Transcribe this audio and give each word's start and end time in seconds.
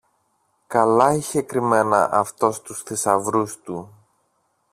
Καλά 0.67 1.13
είχε 1.13 1.41
κρυμμένα 1.41 2.09
αυτός 2.13 2.61
τους 2.61 2.83
θησαυρούς 2.83 3.57
του! 3.61 3.93